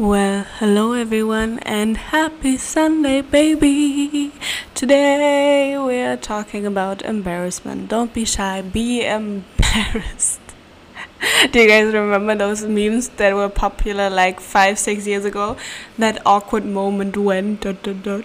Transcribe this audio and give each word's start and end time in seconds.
Well, 0.00 0.46
hello 0.58 0.94
everyone, 0.94 1.58
and 1.58 1.94
happy 1.94 2.56
Sunday, 2.56 3.20
baby! 3.20 4.32
Today 4.74 5.76
we 5.76 5.98
are 5.98 6.16
talking 6.16 6.64
about 6.64 7.02
embarrassment. 7.02 7.90
Don't 7.90 8.14
be 8.14 8.24
shy, 8.24 8.62
be 8.62 9.04
embarrassed. 9.04 10.40
Do 11.52 11.60
you 11.60 11.68
guys 11.68 11.92
remember 11.92 12.34
those 12.34 12.64
memes 12.64 13.10
that 13.20 13.34
were 13.34 13.50
popular 13.50 14.08
like 14.08 14.40
five, 14.40 14.78
six 14.78 15.06
years 15.06 15.26
ago? 15.26 15.58
That 15.98 16.22
awkward 16.24 16.64
moment 16.64 17.18
when 17.18 17.56
dot 17.60 17.82
dot 17.82 18.02
dot. 18.02 18.24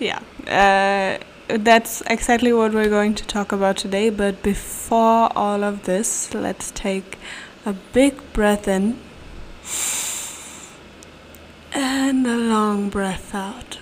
yeah, 0.00 0.18
uh, 0.48 1.22
that's 1.56 2.02
exactly 2.08 2.52
what 2.52 2.72
we're 2.72 2.90
going 2.90 3.14
to 3.14 3.24
talk 3.24 3.52
about 3.52 3.76
today. 3.76 4.10
But 4.10 4.42
before 4.42 5.30
all 5.38 5.62
of 5.62 5.84
this, 5.84 6.34
let's 6.34 6.72
take 6.72 7.16
a 7.64 7.74
big 7.92 8.32
breath 8.32 8.66
in 8.66 8.98
a 12.26 12.36
long 12.36 12.88
breath 12.88 13.34
out. 13.34 13.78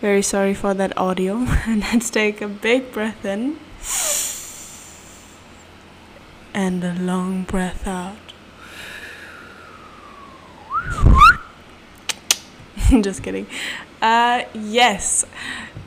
Very 0.00 0.22
sorry 0.22 0.52
for 0.52 0.74
that 0.74 0.96
audio. 0.98 1.46
And 1.66 1.80
let's 1.92 2.10
take 2.10 2.40
a 2.42 2.48
big 2.48 2.92
breath 2.92 3.24
in 3.24 3.58
and 6.52 6.84
a 6.84 6.94
long 6.94 7.44
breath 7.44 7.86
out. 7.86 8.16
Just 13.02 13.22
kidding. 13.22 13.46
Uh, 14.02 14.42
yes. 14.52 15.24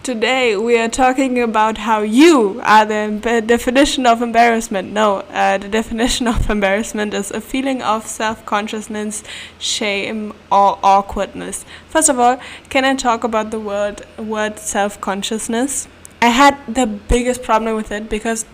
Today 0.08 0.56
we 0.56 0.80
are 0.80 0.88
talking 0.88 1.38
about 1.42 1.80
how 1.80 2.00
you 2.02 2.62
are 2.64 2.86
the 2.86 3.44
definition 3.46 4.06
of 4.06 4.22
embarrassment. 4.22 4.94
No, 4.94 5.18
uh, 5.32 5.58
the 5.58 5.68
definition 5.68 6.30
of 6.30 6.49
embarrassment 6.49 7.14
is 7.14 7.30
a 7.30 7.41
feeling 7.41 7.82
of 7.82 8.08
self 8.08 8.46
consciousness, 8.46 9.22
shame, 9.60 10.32
or 10.49 10.80
awkwardness. 10.82 11.66
First 11.90 12.08
of 12.08 12.22
all, 12.22 12.40
can 12.70 12.86
I 12.86 12.96
talk 12.96 13.26
about 13.26 13.52
the 13.52 13.60
word 13.60 14.05
word 14.18 14.60
self 14.60 15.02
consciousness? 15.02 15.90
I 16.21 16.30
had 16.30 16.58
the 16.74 16.88
biggest 16.88 17.44
problem 17.44 17.76
with 17.76 17.92
it 17.92 18.08
because 18.10 18.46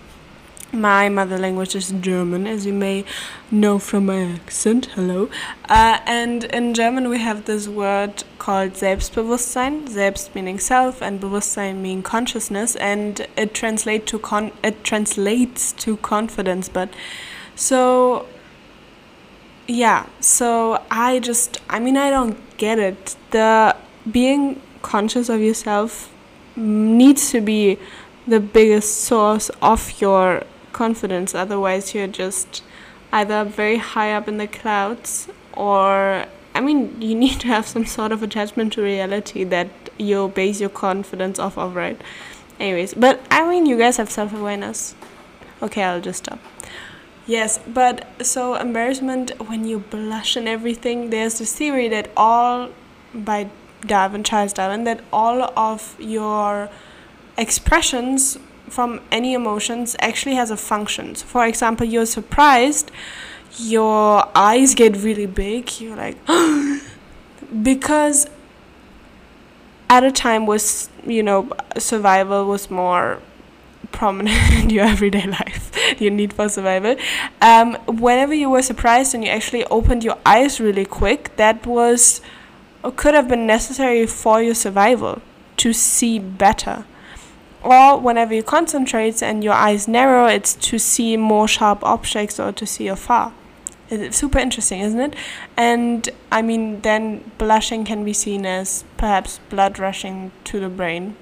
my 0.74 1.08
mother 1.08 1.38
language 1.38 1.76
is 1.76 1.92
German, 2.02 2.48
as 2.48 2.66
you 2.66 2.74
may 2.74 3.06
know 3.52 3.78
from 3.78 4.08
my 4.08 4.24
accent. 4.24 4.88
Hello. 4.96 5.30
Uh, 5.70 6.00
and 6.06 6.46
in 6.46 6.74
German, 6.74 7.10
we 7.10 7.20
have 7.20 7.46
this 7.46 7.68
word 7.68 8.24
called 8.40 8.74
Selbstbewusstsein. 8.74 9.88
Selbst 9.88 10.34
meaning 10.34 10.60
self, 10.60 11.02
and 11.02 11.20
Bewusstsein 11.22 11.82
meaning 11.82 12.02
consciousness, 12.02 12.76
and 12.78 13.28
it 13.38 13.54
translates 13.54 14.10
to 14.12 14.20
con- 14.20 14.52
it 14.64 14.84
translates 14.84 15.72
to 15.74 15.98
confidence. 15.98 16.70
But 16.70 16.90
so 17.56 18.26
yeah, 19.68 20.08
so 20.20 20.82
I 20.90 21.20
just 21.20 21.62
I 21.70 21.80
mean 21.80 21.98
I 21.98 22.10
don't 22.10 22.58
get 22.58 22.80
it. 22.80 23.16
The 23.30 23.76
being 24.12 24.60
conscious 24.82 25.30
of 25.30 25.40
yourself 25.40 26.12
needs 26.56 27.32
to 27.32 27.42
be 27.42 27.78
the 28.28 28.40
biggest 28.40 29.02
source 29.02 29.50
of 29.62 30.02
your 30.02 30.44
confidence. 30.74 31.34
Otherwise, 31.34 31.94
you're 31.94 32.08
just 32.08 32.64
either 33.12 33.46
very 33.46 33.78
high 33.78 34.12
up 34.12 34.28
in 34.28 34.38
the 34.38 34.48
clouds 34.48 35.30
or 35.54 36.26
I 36.56 36.62
mean, 36.62 37.02
you 37.02 37.16
need 37.24 37.40
to 37.42 37.48
have 37.48 37.68
some 37.68 37.86
sort 37.86 38.12
of 38.12 38.24
attachment 38.24 38.74
to 38.74 38.82
reality 38.82 39.44
that 39.46 39.70
you 39.98 40.30
base 40.30 40.60
your 40.60 40.70
confidence 40.70 41.40
off 41.40 41.58
of, 41.58 41.76
right? 41.76 42.00
Anyways, 42.60 42.94
but 42.94 43.22
I 43.32 43.48
mean, 43.50 43.66
you 43.66 43.78
guys 43.78 43.98
have 43.98 44.10
self 44.10 44.34
awareness. 44.34 44.96
Okay, 45.62 45.84
I'll 45.84 46.02
just 46.02 46.26
stop. 46.26 46.40
Yes, 47.26 47.60
but 47.66 48.06
so 48.26 48.56
embarrassment 48.56 49.32
when 49.48 49.66
you 49.66 49.80
blush 49.80 50.36
and 50.36 50.48
everything, 50.48 51.10
there's 51.10 51.40
this 51.40 51.56
theory 51.56 51.88
that 51.88 52.10
all, 52.18 52.70
by 53.14 53.50
Darwin, 53.82 54.24
Charles 54.24 54.52
Darwin, 54.52 54.84
that 54.84 55.02
all 55.12 55.42
of 55.58 55.96
your 56.00 56.70
expressions 57.38 58.38
from 58.74 59.00
any 59.12 59.36
emotions 59.36 59.96
actually 60.00 60.34
has 60.34 60.50
a 60.50 60.58
function. 60.58 61.14
So 61.14 61.28
for 61.28 61.46
example, 61.46 61.86
you're 61.86 62.08
surprised, 62.08 62.90
your 63.60 64.28
eyes 64.36 64.74
get 64.74 64.98
really 64.98 65.28
big, 65.28 65.80
you're 65.80 65.96
like, 65.96 66.18
because 67.64 68.28
at 69.92 70.04
a 70.04 70.12
time 70.12 70.48
was, 70.48 70.90
you 71.06 71.22
know, 71.22 71.52
survival 71.78 72.48
was 72.48 72.72
more 72.72 73.20
prominent 73.92 74.52
in 74.64 74.72
your 74.72 74.86
everyday 74.86 75.28
life, 75.28 75.70
your 76.02 76.10
need 76.10 76.34
for 76.34 76.50
survival. 76.50 76.96
Um, 77.42 77.76
whenever 77.86 78.34
you 78.34 78.50
were 78.50 78.64
surprised 78.64 79.14
and 79.14 79.24
you 79.24 79.30
actually 79.30 79.66
opened 79.66 80.04
your 80.04 80.18
eyes 80.26 80.60
really 80.60 80.86
quick, 80.86 81.36
that 81.36 81.68
was 81.68 82.22
or 82.84 82.92
could 82.92 83.14
have 83.14 83.28
been 83.28 83.46
necessary 83.46 84.08
for 84.08 84.42
your 84.42 84.56
survival 84.56 85.22
to 85.58 85.74
see 85.74 86.18
better 86.18 86.86
or 87.64 88.00
whenever 88.00 88.34
you 88.34 88.44
concentrate 88.44 89.24
and 89.24 89.44
your 89.44 89.54
eyes 89.54 89.88
narrow, 89.88 90.26
it's 90.26 90.54
to 90.56 90.78
see 90.78 91.18
more 91.18 91.48
sharp 91.48 91.84
objects 91.84 92.40
or 92.40 92.52
to 92.52 92.66
see 92.66 92.88
afar. 92.88 93.34
It's 93.90 94.18
super 94.18 94.40
interesting, 94.40 94.82
isn't 94.82 95.00
it? 95.00 95.16
And 95.56 96.10
I 96.32 96.42
mean, 96.42 96.82
then 96.82 97.32
blushing 97.38 97.86
can 97.86 98.04
be 98.04 98.14
seen 98.14 98.46
as 98.46 98.84
perhaps 98.98 99.40
blood 99.50 99.80
rushing 99.80 100.32
to 100.46 100.60
the 100.60 100.70
brain. 100.70 101.16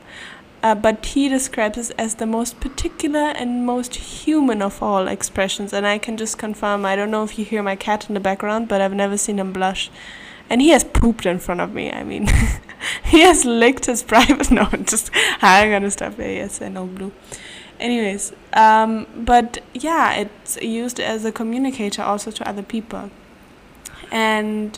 Uh, 0.64 0.76
but 0.76 1.04
he 1.08 1.28
describes 1.28 1.90
it 1.90 1.96
as 1.98 2.16
the 2.16 2.28
most 2.28 2.60
particular 2.60 3.20
and 3.20 3.66
most 3.66 3.96
human 3.96 4.62
of 4.62 4.82
all 4.82 5.08
expressions. 5.08 5.74
And 5.74 5.88
I 5.88 5.98
can 5.98 6.18
just 6.18 6.38
confirm 6.38 6.86
I 6.86 6.96
don't 6.96 7.12
know 7.12 7.24
if 7.24 7.38
you 7.40 7.46
hear 7.46 7.64
my 7.64 7.76
cat 7.76 8.08
in 8.08 8.14
the 8.14 8.20
background, 8.20 8.68
but 8.68 8.80
I've 8.80 8.94
never 8.94 9.18
seen 9.18 9.40
him 9.40 9.52
blush. 9.52 9.90
And 10.52 10.62
he 10.62 10.72
has 10.72 10.84
pooped 10.84 11.26
in 11.26 11.40
front 11.40 11.62
of 11.62 11.74
me. 11.74 11.90
I 11.90 12.04
mean, 12.04 12.28
he 13.06 13.22
has 13.22 13.46
licked 13.46 13.86
his 13.86 14.04
private. 14.14 14.52
No, 14.52 14.66
just 14.84 15.10
I'm 15.42 15.72
gonna 15.72 15.90
stop 15.90 16.18
there. 16.18 16.30
Yes, 16.30 16.62
I 16.62 16.68
know 16.68 16.86
blue. 16.86 17.14
Anyways, 17.80 18.34
um, 18.52 19.08
but 19.16 19.60
yeah, 19.74 20.14
it's 20.14 20.62
used 20.62 21.00
as 21.00 21.24
a 21.24 21.32
communicator 21.32 22.04
also 22.04 22.32
to 22.32 22.48
other 22.48 22.64
people. 22.64 23.12
And 24.12 24.78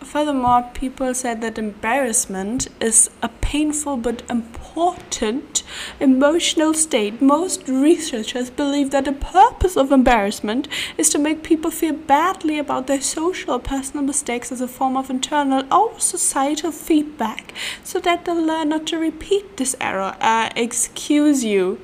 furthermore, 0.00 0.70
people 0.72 1.12
said 1.12 1.42
that 1.42 1.58
embarrassment 1.58 2.68
is 2.80 3.10
a 3.22 3.28
painful 3.28 3.98
but 3.98 4.22
important 4.30 4.67
emotional 6.00 6.74
state. 6.74 7.20
Most 7.20 7.68
researchers 7.68 8.50
believe 8.50 8.90
that 8.90 9.04
the 9.04 9.12
purpose 9.12 9.76
of 9.76 9.92
embarrassment 9.92 10.68
is 10.96 11.10
to 11.10 11.18
make 11.18 11.42
people 11.42 11.70
feel 11.70 11.94
badly 11.94 12.58
about 12.58 12.86
their 12.86 13.00
social 13.00 13.54
or 13.54 13.60
personal 13.60 14.04
mistakes 14.04 14.52
as 14.52 14.60
a 14.60 14.68
form 14.68 14.96
of 14.96 15.10
internal 15.10 15.64
or 15.72 15.98
societal 16.00 16.72
feedback 16.72 17.52
so 17.82 17.98
that 18.00 18.24
they'll 18.24 18.40
learn 18.40 18.68
not 18.70 18.86
to 18.86 18.98
repeat 18.98 19.56
this 19.56 19.76
error. 19.80 20.16
Uh, 20.20 20.50
excuse 20.56 21.44
you. 21.44 21.80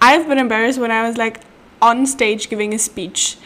I've 0.00 0.28
been 0.28 0.38
embarrassed 0.38 0.78
when 0.78 0.90
I 0.90 1.06
was 1.06 1.16
like 1.16 1.40
on 1.80 2.06
stage 2.06 2.48
giving 2.48 2.74
a 2.74 2.78
speech. 2.78 3.36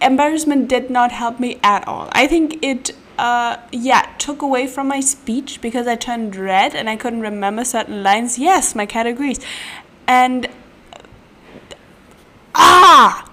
Embarrassment 0.00 0.68
did 0.68 0.90
not 0.90 1.12
help 1.12 1.40
me 1.40 1.58
at 1.62 1.86
all. 1.88 2.08
I 2.12 2.26
think 2.26 2.62
it 2.62 2.92
uh, 3.18 3.58
yeah, 3.72 4.02
took 4.18 4.42
away 4.42 4.66
from 4.66 4.88
my 4.88 5.00
speech 5.00 5.60
because 5.60 5.86
I 5.86 5.96
turned 5.96 6.36
red 6.36 6.74
and 6.74 6.88
I 6.88 6.96
couldn't 6.96 7.20
remember 7.20 7.64
certain 7.64 8.02
lines. 8.02 8.38
Yes, 8.38 8.74
my 8.74 8.86
cat 8.86 9.06
agrees. 9.06 9.40
And 10.06 10.48
ah, 12.54 13.30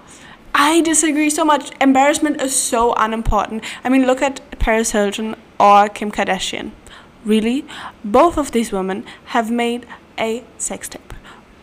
I 0.54 0.80
disagree 0.82 1.30
so 1.30 1.44
much. 1.44 1.70
Embarrassment 1.80 2.40
is 2.40 2.54
so 2.54 2.94
unimportant. 2.94 3.64
I 3.82 3.88
mean, 3.88 4.06
look 4.06 4.22
at 4.22 4.40
Paris 4.58 4.92
Hilton 4.92 5.36
or 5.58 5.88
Kim 5.88 6.10
Kardashian. 6.10 6.72
Really, 7.24 7.64
both 8.04 8.36
of 8.38 8.52
these 8.52 8.70
women 8.70 9.04
have 9.26 9.50
made 9.50 9.86
a 10.18 10.44
sex 10.58 10.88
tape. 10.88 11.12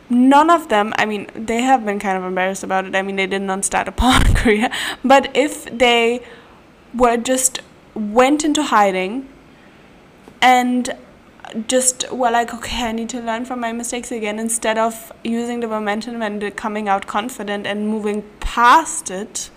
None 0.09 0.49
of 0.49 0.67
them, 0.67 0.93
I 0.97 1.05
mean, 1.05 1.27
they 1.33 1.61
have 1.61 1.85
been 1.85 1.97
kind 1.97 2.17
of 2.17 2.25
embarrassed 2.25 2.63
about 2.63 2.85
it. 2.85 2.95
I 2.95 3.01
mean, 3.01 3.15
they 3.15 3.27
did 3.27 3.43
not 3.43 3.63
start 3.63 3.87
a 3.87 3.91
porn 4.01 4.21
career. 4.35 4.69
But 5.03 5.35
if 5.35 5.65
they 5.65 6.21
were 6.93 7.15
just 7.17 7.61
went 7.93 8.43
into 8.43 8.63
hiding 8.63 9.27
and 10.41 10.95
just 11.67 12.11
were 12.11 12.31
like, 12.31 12.53
okay, 12.53 12.87
I 12.87 12.91
need 12.91 13.09
to 13.09 13.21
learn 13.21 13.45
from 13.45 13.59
my 13.59 13.71
mistakes 13.71 14.11
again 14.11 14.39
instead 14.39 14.77
of 14.77 15.11
using 15.23 15.59
the 15.59 15.67
momentum 15.67 16.21
and 16.21 16.55
coming 16.55 16.87
out 16.87 17.07
confident 17.07 17.67
and 17.67 17.87
moving 17.87 18.23
past 18.39 19.11
it. 19.11 19.49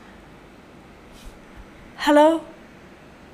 Hello? 1.97 2.45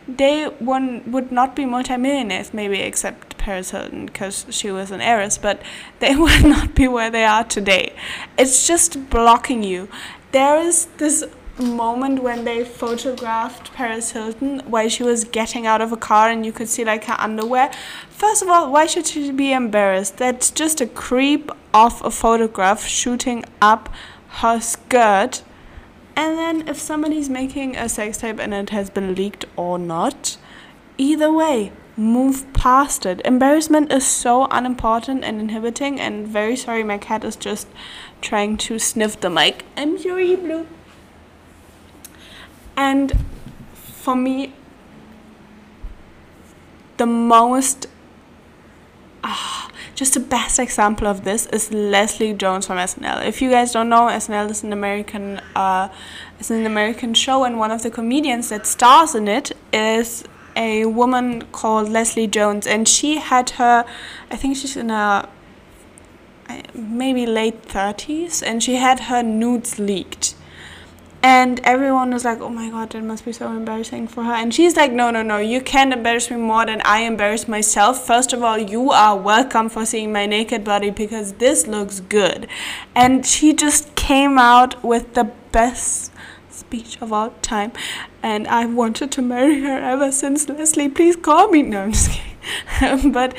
They 0.07 0.45
one 0.45 1.11
would 1.11 1.31
not 1.31 1.55
be 1.55 1.65
multimillionaires, 1.65 2.53
maybe 2.53 2.81
except 2.81 3.39
Paris 3.39 3.71
Hilton 3.71 4.07
because 4.07 4.47
she 4.51 4.71
was 4.71 4.91
an 4.91 5.01
heiress, 5.01 5.39
but 5.39 5.63
they 6.01 6.15
would 6.25 6.45
not 6.45 6.75
be 6.75 6.89
where 6.89 7.11
they 7.11 7.25
are 7.25 7.45
today. 7.45 7.95
It's 8.37 8.67
just 8.67 9.09
blocking 9.11 9.63
you. 9.63 9.89
There 10.33 10.61
is 10.61 10.87
this 10.99 11.25
moment 11.61 12.23
when 12.23 12.45
they 12.45 12.65
photographed 12.65 13.73
Paris 13.73 14.13
Hilton 14.13 14.61
while 14.67 14.89
she 14.89 15.03
was 15.03 15.25
getting 15.25 15.67
out 15.67 15.81
of 15.81 15.93
a 15.93 15.97
car 15.97 16.31
and 16.31 16.45
you 16.45 16.53
could 16.53 16.69
see 16.69 16.85
like 16.85 17.05
her 17.05 17.17
underwear. 17.19 17.71
First 18.11 18.43
of 18.43 18.49
all, 18.49 18.71
why 18.71 18.87
should 18.87 19.07
she 19.07 19.31
be 19.31 19.53
embarrassed? 19.53 20.17
That's 20.17 20.51
just 20.51 20.81
a 20.81 20.87
creep 20.87 21.51
of 21.73 22.03
a 22.05 22.11
photograph 22.11 22.85
shooting 22.85 23.45
up 23.61 23.89
her 24.41 24.61
skirt. 24.61 25.43
And 26.17 26.37
then 26.37 26.69
if 26.69 26.79
somebody's 26.79 27.31
making 27.31 27.77
a 27.77 27.89
sex 27.89 28.19
tape 28.19 28.39
and 28.39 28.53
it 28.53 28.71
has 28.71 28.91
been 28.91 29.15
leaked 29.15 29.45
or 29.57 29.79
not, 29.79 30.37
either 30.99 31.33
way, 31.33 31.73
move 31.97 32.51
past 32.53 33.05
it. 33.07 33.21
Embarrassment 33.25 33.93
is 33.93 34.07
so 34.07 34.47
unimportant 34.51 35.25
and 35.25 35.41
inhibiting, 35.41 36.01
and 36.01 36.27
very 36.27 36.57
sorry, 36.57 36.83
my 36.83 36.99
cat 36.99 37.25
is 37.25 37.37
just 37.37 37.69
trying 38.21 38.57
to 38.57 38.79
sniff 38.79 39.21
the 39.21 39.31
mic. 39.31 39.65
I'm 39.77 39.99
sorry, 39.99 40.35
Blue. 40.37 40.67
And 42.81 43.13
for 43.75 44.17
me, 44.17 44.55
the 46.97 47.05
most 47.05 47.89
ah, 49.23 49.71
just 49.95 50.15
the 50.15 50.21
best 50.21 50.59
example 50.59 51.07
of 51.07 51.23
this 51.25 51.45
is 51.59 51.71
Leslie 51.75 52.33
Jones 52.33 52.67
from 52.67 52.79
SNL. 52.79 53.27
If 53.27 53.43
you 53.43 53.51
guys 53.51 53.73
don't 53.73 53.91
know, 53.91 54.07
SNL 54.09 54.51
is 54.51 54.63
an 54.63 54.73
American 54.73 55.43
uh, 55.55 55.91
is 56.39 56.51
an 56.51 56.65
American 56.65 57.13
show, 57.13 57.45
and 57.45 57.59
one 57.59 57.71
of 57.71 57.83
the 57.83 57.91
comedians 57.91 58.49
that 58.49 58.67
stars 58.67 59.15
in 59.15 59.29
it 59.29 59.53
is 59.75 60.25
a 60.57 60.87
woman 60.87 61.43
called 61.53 61.91
Leslie 61.91 62.29
Jones, 62.29 62.67
and 62.67 62.89
she 62.89 63.19
had 63.19 63.51
her, 63.61 63.85
I 64.31 64.37
think 64.37 64.57
she's 64.57 64.79
in 64.79 64.89
her 64.89 65.29
maybe 66.73 67.27
late 67.27 67.63
30s, 67.69 68.43
and 68.43 68.63
she 68.63 68.77
had 68.77 69.01
her 69.01 69.23
nudes 69.23 69.79
leaked 69.79 70.35
and 71.23 71.61
everyone 71.65 72.13
was 72.13 72.25
like 72.25 72.41
oh 72.41 72.49
my 72.49 72.71
god 72.71 72.91
that 72.91 73.03
must 73.05 73.25
be 73.25 73.33
so 73.33 73.51
embarrassing 73.51 74.09
for 74.09 74.25
her. 74.25 74.33
And 74.33 74.55
she's 74.55 74.77
like 74.77 74.93
no 74.93 75.11
no 75.11 75.23
no 75.23 75.37
you 75.39 75.61
can't 75.61 75.93
embarrass 75.93 76.31
me 76.31 76.37
more 76.37 76.65
than 76.65 76.81
i 76.85 77.01
embarrass 77.01 77.47
myself. 77.47 78.07
First 78.07 78.33
of 78.33 78.43
all 78.43 78.59
you 78.59 78.91
are 78.91 79.17
welcome 79.17 79.69
for 79.69 79.85
seeing 79.85 80.13
my 80.13 80.27
naked 80.27 80.65
body 80.65 80.91
because 80.91 81.35
this 81.35 81.67
looks 81.67 82.01
good. 82.01 82.49
And 82.95 83.27
she 83.27 83.53
just 83.53 83.95
came 83.97 84.39
out 84.39 84.83
with 84.83 85.15
the 85.15 85.25
best 85.53 86.13
speech 86.49 87.01
of 87.03 87.13
all 87.13 87.31
time. 87.43 87.73
And 88.23 88.49
i've 88.49 88.73
wanted 88.73 89.13
to 89.13 89.23
marry 89.23 89.61
her 89.61 89.79
ever 89.79 90.11
since 90.11 90.49
leslie. 90.49 90.89
Please 90.89 91.17
call 91.17 91.49
me. 91.49 91.63
No 91.63 91.83
i'm 91.83 91.93
just 91.93 92.11
kidding. 92.11 93.13
But 93.13 93.35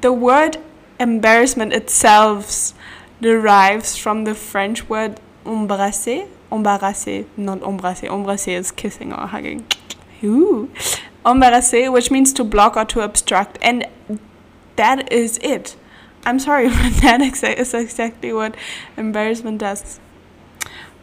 the 0.00 0.12
word 0.12 0.58
embarrassment 0.98 1.72
itself 1.72 2.72
derives 3.20 3.96
from 3.96 4.24
the 4.24 4.34
french 4.34 4.88
word 4.88 5.20
embrasser 5.44 6.26
embarrassé, 6.50 7.26
not 7.36 7.62
embrasser. 7.62 8.06
Embrasser 8.06 8.52
is 8.52 8.70
kissing 8.70 9.12
or 9.12 9.26
hugging. 9.26 9.66
Ooh. 10.22 10.70
Embarrassé, 11.24 11.92
which 11.92 12.10
means 12.10 12.32
to 12.32 12.44
block 12.44 12.76
or 12.76 12.84
to 12.84 13.00
obstruct. 13.00 13.58
And 13.62 13.86
that 14.76 15.12
is 15.12 15.38
it. 15.42 15.76
I'm 16.24 16.38
sorry, 16.38 16.68
but 16.68 16.94
that 17.02 17.20
is 17.20 17.74
exactly 17.74 18.32
what 18.32 18.54
embarrassment 18.96 19.58
does. 19.58 20.00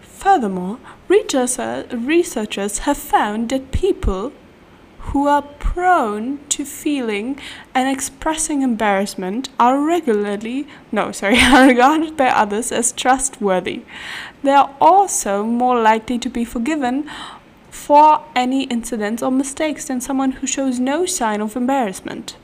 Furthermore, 0.01 0.79
researchers 1.09 2.77
have 2.79 2.97
found 2.97 3.49
that 3.49 3.71
people 3.71 4.31
who 5.07 5.27
are 5.27 5.41
prone 5.41 6.39
to 6.49 6.63
feeling 6.63 7.37
and 7.75 7.89
expressing 7.89 8.61
embarrassment 8.61 9.49
are 9.59 9.79
regularly, 9.79 10.67
no, 10.91 11.11
sorry, 11.11 11.39
are 11.41 11.67
regarded 11.67 12.15
by 12.15 12.27
others 12.27 12.71
as 12.71 12.91
trustworthy. 12.91 13.83
They 14.43 14.51
are 14.51 14.73
also 14.79 15.43
more 15.43 15.81
likely 15.81 16.17
to 16.19 16.29
be 16.29 16.45
forgiven 16.45 17.09
for 17.69 18.23
any 18.35 18.63
incidents 18.65 19.21
or 19.21 19.31
mistakes 19.31 19.85
than 19.85 19.99
someone 19.99 20.33
who 20.33 20.47
shows 20.47 20.79
no 20.79 21.05
sign 21.05 21.41
of 21.41 21.55
embarrassment. 21.55 22.37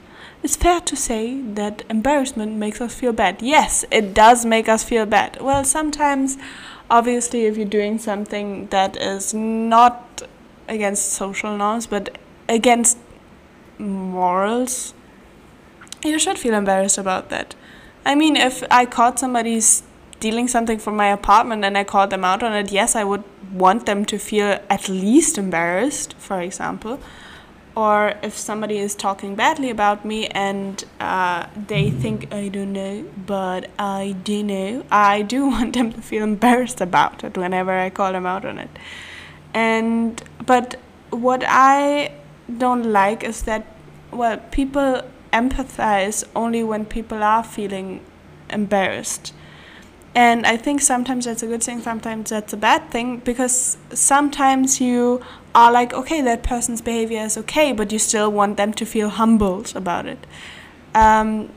It's 0.44 0.56
fair 0.56 0.80
to 0.82 0.96
say 0.96 1.42
that 1.42 1.84
embarrassment 1.90 2.56
makes 2.56 2.82
us 2.82 2.96
feel 2.96 3.14
bad. 3.14 3.42
Yes, 3.42 3.86
it 3.92 4.14
does 4.14 4.46
make 4.46 4.70
us 4.70 4.84
feel 4.84 5.06
bad. 5.06 5.42
Well, 5.42 5.64
sometimes, 5.64 6.38
obviously, 6.90 7.46
if 7.46 7.58
you're 7.58 7.66
doing 7.68 8.00
something 8.00 8.68
that 8.68 8.96
is 8.98 9.34
not 9.34 10.24
against 10.68 11.10
social 11.10 11.58
norms 11.58 11.88
but 11.88 12.18
against 12.50 12.98
morals, 13.78 14.94
you 16.04 16.20
should 16.20 16.38
feel 16.38 16.54
embarrassed 16.54 16.98
about 16.98 17.30
that. 17.30 17.56
I 18.06 18.16
mean, 18.16 18.36
if 18.36 18.64
I 18.72 18.86
caught 18.86 19.20
somebody 19.20 19.60
stealing 19.62 20.48
something 20.48 20.80
from 20.80 20.96
my 20.96 21.08
apartment 21.08 21.64
and 21.64 21.78
I 21.78 21.84
called 21.84 22.10
them 22.10 22.26
out 22.26 22.44
on 22.44 22.54
it, 22.54 22.72
yes, 22.72 22.96
I 22.96 23.04
would 23.04 23.24
want 23.54 23.86
them 23.86 24.06
to 24.06 24.18
feel 24.18 24.60
at 24.70 24.90
least 24.90 25.38
embarrassed, 25.38 26.14
for 26.16 26.42
example. 26.42 27.00
Or 27.76 28.16
if 28.24 28.38
somebody 28.38 28.80
is 28.80 28.96
talking 28.96 29.36
badly 29.36 29.70
about 29.70 30.04
me 30.04 30.28
and 30.28 30.84
uh, 31.00 31.48
they 31.56 31.92
think 31.92 32.34
I 32.34 32.50
don't 32.50 32.74
know, 32.74 33.06
but 33.26 33.70
I 33.78 34.16
do 34.24 34.44
know, 34.44 34.84
I 34.92 35.22
do 35.22 35.46
want 35.54 35.74
them 35.74 35.94
to 35.94 36.02
feel 36.02 36.24
embarrassed 36.24 36.82
about 36.82 37.24
it 37.24 37.38
whenever 37.38 37.72
I 37.72 37.90
call 37.90 38.12
them 38.12 38.26
out 38.26 38.44
on 38.44 38.58
it. 38.60 38.72
And 39.54 40.22
but 40.46 40.76
what 41.12 41.44
I 41.48 42.12
don't 42.58 42.92
like 42.92 43.24
is 43.24 43.44
that, 43.44 43.66
well, 44.12 44.38
people 44.52 45.04
empathize 45.32 46.24
only 46.36 46.64
when 46.64 46.86
people 46.86 47.24
are 47.24 47.44
feeling 47.44 48.02
embarrassed. 48.50 49.34
And 50.16 50.46
I 50.46 50.58
think 50.58 50.82
sometimes 50.82 51.26
that's 51.26 51.44
a 51.44 51.48
good 51.48 51.62
thing, 51.62 51.82
sometimes 51.82 52.32
that's 52.32 52.52
a 52.52 52.58
bad 52.58 52.90
thing, 52.90 53.20
because 53.20 53.78
sometimes 53.94 54.82
you 54.82 55.22
are 55.54 55.72
like, 55.72 55.94
okay, 55.94 56.22
that 56.22 56.42
person's 56.42 56.82
behavior 56.82 57.22
is 57.22 57.38
okay, 57.38 57.72
but 57.74 57.92
you 57.92 58.00
still 58.00 58.32
want 58.32 58.58
them 58.58 58.74
to 58.74 58.86
feel 58.86 59.10
humbled 59.10 59.76
about 59.76 60.08
it. 60.08 60.26
Um, 60.96 61.50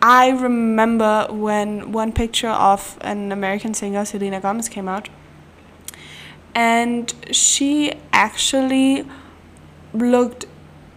I 0.00 0.30
remember 0.30 1.26
when 1.28 1.92
one 1.92 2.12
picture 2.12 2.48
of 2.48 2.96
an 3.02 3.32
American 3.32 3.74
singer, 3.74 4.06
Selena 4.06 4.40
Gomez, 4.40 4.70
came 4.70 4.88
out, 4.88 5.10
and 6.54 7.12
she 7.30 7.92
actually 8.14 9.06
looked, 9.92 10.46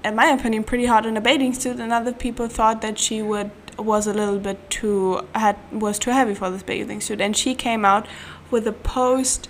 in 0.04 0.16
my 0.16 0.28
opinion, 0.28 0.64
pretty 0.64 0.86
hot 0.86 1.06
in 1.06 1.18
a 1.18 1.22
bathing 1.22 1.54
suit, 1.54 1.80
and 1.80 1.92
other 1.92 2.14
people 2.14 2.48
thought 2.48 2.82
that 2.82 3.00
she 3.00 3.22
would 3.22 3.52
was 3.78 4.06
a 4.06 4.14
little 4.14 4.38
bit 4.38 4.70
too 4.70 5.20
had 5.34 5.58
was 5.72 5.98
too 5.98 6.12
heavy 6.12 6.36
for 6.36 6.50
this 6.52 6.64
bathing 6.64 7.02
suit, 7.02 7.20
and 7.20 7.36
she 7.36 7.56
came 7.56 7.84
out 7.84 8.08
with 8.52 8.68
a 8.68 8.72
post 8.72 9.50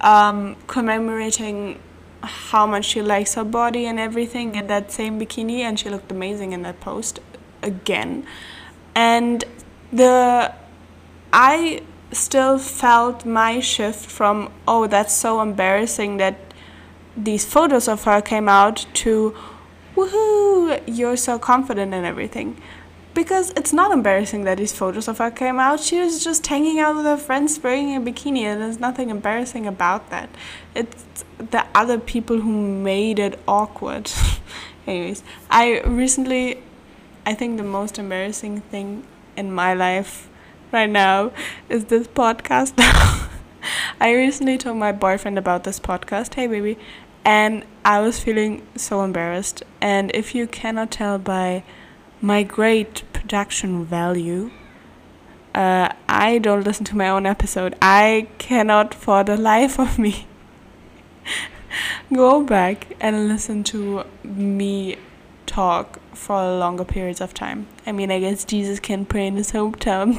um, 0.00 0.56
commemorating 0.66 1.78
how 2.22 2.66
much 2.66 2.86
she 2.86 3.02
likes 3.02 3.34
her 3.34 3.44
body 3.44 3.84
and 3.84 4.00
everything 4.00 4.54
in 4.54 4.66
that 4.68 4.90
same 4.90 5.20
bikini, 5.20 5.60
and 5.60 5.78
she 5.78 5.90
looked 5.90 6.10
amazing 6.10 6.52
in 6.52 6.62
that 6.62 6.80
post 6.80 7.20
again, 7.62 8.26
and 8.94 9.44
the 9.92 10.52
I 11.32 11.82
still 12.10 12.58
felt 12.58 13.26
my 13.26 13.60
shift 13.60 14.10
from 14.10 14.50
oh 14.66 14.86
that's 14.86 15.12
so 15.12 15.42
embarrassing 15.42 16.16
that 16.16 16.47
these 17.24 17.44
photos 17.44 17.88
of 17.88 18.04
her 18.04 18.20
came 18.22 18.48
out 18.48 18.86
to 18.94 19.34
woohoo 19.96 20.80
you're 20.86 21.16
so 21.16 21.38
confident 21.38 21.92
and 21.92 22.06
everything. 22.06 22.60
Because 23.14 23.50
it's 23.56 23.72
not 23.72 23.90
embarrassing 23.90 24.44
that 24.44 24.58
these 24.58 24.72
photos 24.72 25.08
of 25.08 25.18
her 25.18 25.30
came 25.30 25.58
out. 25.58 25.80
She 25.80 25.98
was 25.98 26.22
just 26.22 26.46
hanging 26.46 26.78
out 26.78 26.94
with 26.94 27.04
her 27.04 27.16
friends 27.16 27.60
wearing 27.60 27.96
a 27.96 28.00
bikini 28.00 28.42
and 28.42 28.62
there's 28.62 28.78
nothing 28.78 29.10
embarrassing 29.10 29.66
about 29.66 30.10
that. 30.10 30.28
It's 30.74 31.24
the 31.38 31.66
other 31.74 31.98
people 31.98 32.40
who 32.40 32.52
made 32.52 33.18
it 33.18 33.38
awkward. 33.48 34.10
Anyways 34.86 35.22
i 35.50 35.80
recently 35.82 36.62
i 37.26 37.34
think 37.34 37.58
the 37.58 37.62
most 37.62 37.98
embarrassing 37.98 38.62
thing 38.62 39.06
in 39.36 39.52
my 39.52 39.74
life 39.74 40.30
right 40.72 40.88
now 40.88 41.30
is 41.68 41.86
this 41.86 42.06
podcast. 42.08 42.72
I 44.00 44.14
recently 44.14 44.56
told 44.56 44.76
my 44.76 44.92
boyfriend 44.92 45.36
about 45.36 45.64
this 45.64 45.78
podcast. 45.78 46.34
Hey, 46.34 46.46
baby 46.46 46.78
and 47.28 47.62
I 47.84 48.00
was 48.00 48.18
feeling 48.18 48.66
so 48.74 49.02
embarrassed. 49.02 49.62
And 49.82 50.10
if 50.14 50.34
you 50.34 50.46
cannot 50.46 50.90
tell 50.90 51.18
by 51.18 51.62
my 52.22 52.42
great 52.42 53.02
production 53.12 53.84
value, 53.84 54.50
uh, 55.54 55.90
I 56.08 56.38
don't 56.38 56.64
listen 56.64 56.86
to 56.86 56.96
my 56.96 57.10
own 57.10 57.26
episode. 57.26 57.76
I 57.82 58.28
cannot, 58.38 58.94
for 58.94 59.24
the 59.24 59.36
life 59.36 59.78
of 59.78 59.98
me, 59.98 60.26
go 62.14 62.42
back 62.42 62.96
and 62.98 63.28
listen 63.28 63.62
to 63.64 64.04
me 64.24 64.96
talk 65.44 66.00
for 66.14 66.36
longer 66.36 66.84
periods 66.84 67.20
of 67.20 67.34
time. 67.34 67.66
I 67.86 67.92
mean, 67.92 68.10
I 68.10 68.20
guess 68.20 68.42
Jesus 68.46 68.80
can 68.80 69.04
pray 69.04 69.26
in 69.26 69.36
his 69.36 69.52
hometown. 69.52 70.14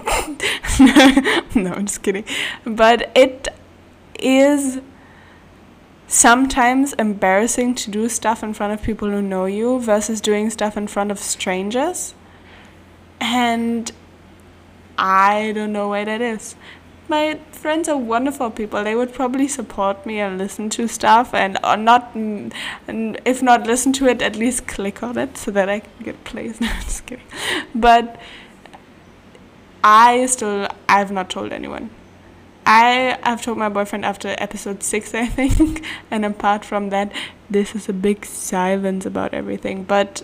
no, 1.56 1.74
I'm 1.74 1.88
just 1.88 2.04
kidding. 2.04 2.25
But 2.66 3.12
it 3.16 3.48
is 4.20 4.80
sometimes 6.10 6.94
embarrassing 6.94 7.75
to 7.75 7.92
do 7.92 8.10
stuff 8.10 8.44
in 8.44 8.54
front 8.54 8.74
of 8.74 8.82
people 8.82 9.10
who 9.12 9.22
know 9.22 9.46
you 9.46 9.80
versus 9.80 10.20
doing 10.20 10.50
stuff 10.50 10.75
in 10.75 10.88
front 10.88 11.12
of 11.12 11.20
strangers. 11.20 12.16
And 13.22 13.92
I 14.98 15.51
don't 15.54 15.72
know 15.72 15.89
why 15.89 16.04
that 16.06 16.20
is. 16.20 16.56
My 17.08 17.39
friends 17.51 17.88
are 17.88 17.98
wonderful 17.98 18.50
people. 18.50 18.84
They 18.84 18.96
would 18.96 19.13
probably 19.13 19.48
support 19.48 20.06
me 20.06 20.20
and 20.20 20.38
listen 20.38 20.70
to 20.72 20.88
stuff 20.88 21.34
and 21.34 21.58
or 21.63 21.78
not 21.78 22.13
and 22.16 22.54
if 23.25 23.42
not 23.42 23.66
listen 23.68 23.94
to 23.94 24.08
it, 24.08 24.22
at 24.22 24.36
least 24.36 24.68
click 24.68 25.01
on 25.04 25.18
it 25.18 25.38
so 25.38 25.51
that 25.51 25.70
I 25.70 25.80
can 25.80 26.04
get 26.04 26.24
plays. 26.24 26.60
No, 26.62 26.68
just 26.82 27.06
kidding. 27.06 27.25
But 27.74 28.20
I 29.84 30.25
still 30.25 30.68
I've 30.88 31.12
not 31.12 31.30
told 31.30 31.51
anyone. 31.51 31.92
I 32.70 33.18
have 33.24 33.42
told 33.42 33.58
my 33.58 33.68
boyfriend 33.68 34.06
after 34.06 34.36
episode 34.38 34.84
six, 34.84 35.16
I 35.16 35.26
think, 35.26 35.84
and 36.12 36.24
apart 36.24 36.64
from 36.64 36.92
that, 36.92 37.12
this 37.50 37.74
is 37.74 37.90
a 37.90 37.94
big 37.94 38.28
silence 38.28 39.08
about 39.08 39.34
everything. 39.34 39.86
But 39.86 40.22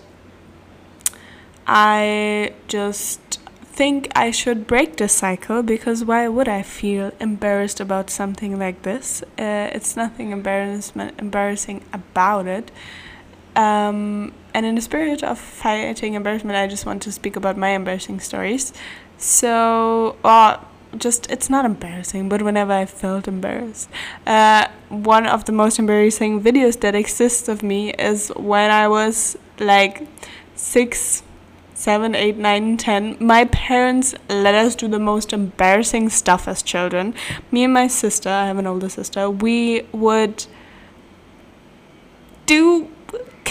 I 1.66 2.52
just 2.68 3.40
think 3.64 4.12
I 4.14 4.30
should 4.30 4.68
break 4.68 4.96
the 4.96 5.08
cycle 5.08 5.64
because 5.64 6.04
why 6.04 6.28
would 6.28 6.46
I 6.46 6.62
feel 6.62 7.10
embarrassed 7.18 7.80
about 7.80 8.10
something 8.10 8.60
like 8.60 8.82
this? 8.82 9.24
Uh, 9.36 9.68
it's 9.72 9.96
nothing 9.96 10.30
embarrassment 10.30 11.18
embarrassing 11.18 11.82
about 11.92 12.46
it. 12.46 12.70
Um, 13.56 14.32
and 14.54 14.64
in 14.64 14.76
the 14.76 14.82
spirit 14.82 15.24
of 15.24 15.40
fighting 15.40 16.14
embarrassment, 16.14 16.56
I 16.56 16.68
just 16.68 16.86
want 16.86 17.02
to 17.02 17.10
speak 17.10 17.34
about 17.34 17.56
my 17.56 17.70
embarrassing 17.70 18.20
stories. 18.20 18.72
So, 19.18 20.14
uh, 20.22 20.58
just 20.96 21.30
it's 21.30 21.50
not 21.50 21.64
embarrassing, 21.64 22.28
but 22.28 22.42
whenever 22.42 22.72
I 22.72 22.86
felt 22.86 23.28
embarrassed, 23.28 23.88
uh, 24.26 24.68
one 24.88 25.26
of 25.26 25.44
the 25.44 25.52
most 25.52 25.78
embarrassing 25.78 26.42
videos 26.42 26.80
that 26.80 26.94
exists 26.94 27.48
of 27.48 27.62
me 27.62 27.92
is 27.92 28.28
when 28.36 28.70
I 28.70 28.88
was 28.88 29.36
like 29.58 30.06
six, 30.54 31.22
seven, 31.74 32.14
eight, 32.14 32.36
nine, 32.36 32.76
ten. 32.76 33.16
My 33.20 33.44
parents 33.46 34.14
let 34.28 34.54
us 34.54 34.74
do 34.74 34.88
the 34.88 34.98
most 34.98 35.32
embarrassing 35.32 36.08
stuff 36.08 36.48
as 36.48 36.62
children. 36.62 37.14
Me 37.50 37.64
and 37.64 37.74
my 37.74 37.88
sister, 37.88 38.28
I 38.28 38.46
have 38.46 38.58
an 38.58 38.66
older 38.66 38.88
sister, 38.88 39.30
we 39.30 39.82
would 39.92 40.46
do 42.46 42.90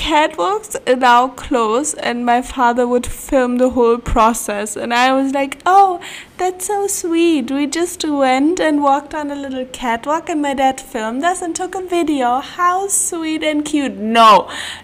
catwalks 0.06 0.76
in 0.86 1.04
our 1.04 1.28
clothes 1.30 1.96
and 1.96 2.24
my 2.24 2.40
father 2.40 2.88
would 2.88 3.08
film 3.08 3.58
the 3.58 3.70
whole 3.72 3.98
process 3.98 4.76
and 4.76 4.94
I 4.94 5.06
was 5.14 5.34
like, 5.34 5.58
"Oh, 5.66 6.00
that's 6.42 6.68
so 6.68 6.78
sweet. 6.96 7.50
We 7.56 7.66
just 7.78 8.06
went 8.20 8.62
and 8.68 8.84
walked 8.84 9.16
on 9.22 9.32
a 9.32 9.40
little 9.46 9.66
catwalk 9.80 10.30
and 10.30 10.44
my 10.44 10.54
dad 10.62 10.80
filmed 10.94 11.24
us 11.32 11.42
and 11.42 11.56
took 11.56 11.74
a 11.74 11.82
video. 11.96 12.36
How 12.52 12.88
sweet 12.98 13.50
and 13.54 13.66
cute." 13.66 13.98
No. 14.20 14.30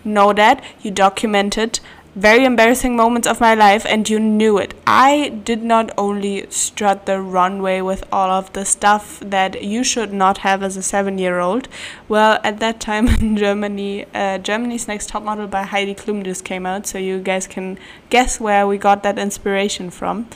No 0.04 0.26
dad, 0.42 0.64
you 0.82 0.90
documented 1.04 1.80
very 2.16 2.44
embarrassing 2.44 2.96
moments 2.96 3.26
of 3.26 3.40
my 3.40 3.56
life 3.56 3.86
and 3.86 4.10
you 4.10 4.20
knew 4.20 4.58
it. 4.58 4.74
I 4.86 5.30
did 5.30 5.64
not 5.64 5.92
only 5.98 6.46
strut 6.50 7.06
the 7.06 7.22
runway 7.22 7.80
with 7.80 8.04
all 8.12 8.30
of 8.30 8.52
the 8.52 8.66
stuff 8.66 9.22
that 9.22 9.64
you 9.64 9.84
should 9.84 10.12
not 10.12 10.40
have 10.40 10.62
as 10.62 10.76
a 10.76 10.82
7-year-old. 10.82 11.70
Well, 12.10 12.40
at 12.44 12.60
that 12.60 12.82
time 12.82 13.08
in 13.22 13.38
Germany, 13.38 14.06
uh, 14.14 14.40
Germany's 14.40 14.88
Next 14.88 15.10
Top 15.10 15.24
Model 15.24 15.48
by 15.48 15.64
Heidi 15.64 15.96
Klum 15.96 16.24
just 16.24 16.44
came 16.44 16.66
out, 16.66 16.86
so 16.86 16.98
you 16.98 17.20
guys 17.20 17.48
can 17.48 17.80
guess 18.10 18.40
where 18.40 18.68
we 18.68 18.78
got 18.78 19.04
that 19.04 19.18
inspiration 19.18 19.90
from. 19.90 20.28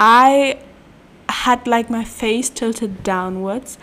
I 0.00 0.58
had 1.28 1.66
like 1.68 1.88
my 1.88 2.04
face 2.04 2.50
tilted 2.50 3.04
downwards, 3.04 3.78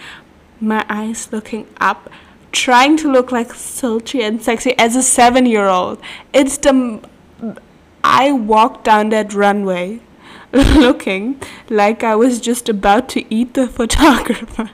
my 0.59 0.85
eyes 0.89 1.31
looking 1.31 1.65
up 1.79 2.09
trying 2.51 2.97
to 2.97 3.09
look 3.09 3.31
like 3.31 3.53
sultry 3.53 4.23
and 4.23 4.41
sexy 4.41 4.77
as 4.77 4.95
a 4.95 5.01
seven 5.01 5.45
year 5.45 5.67
old. 5.67 5.99
It's 6.33 6.57
the 6.57 7.01
I 8.13 8.33
walked 8.33 8.83
down 8.83 9.07
that 9.09 9.33
runway 9.33 10.01
looking 10.51 11.41
like 11.69 12.03
I 12.03 12.13
was 12.13 12.41
just 12.41 12.67
about 12.67 13.07
to 13.09 13.33
eat 13.33 13.53
the 13.53 13.67
photographer. 13.79 14.71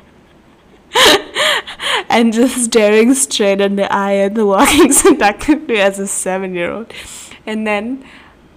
and 2.10 2.34
just 2.34 2.65
staring 2.65 3.13
straight 3.13 3.62
in 3.62 3.75
the 3.75 3.94
eye 3.94 4.15
at 4.15 4.34
the 4.34 4.44
walking 4.44 4.91
seductively 4.91 5.79
as 5.79 6.00
a 6.00 6.08
seven 6.08 6.56
year 6.56 6.72
old. 6.72 6.91
And 7.46 7.67
then 7.67 8.03